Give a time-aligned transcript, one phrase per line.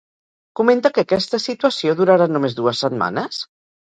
[0.59, 3.45] Comenta que aquesta situació durarà només dues setmanes?